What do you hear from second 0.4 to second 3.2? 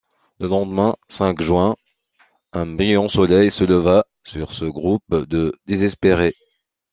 lendemain, cinq juin, un brillant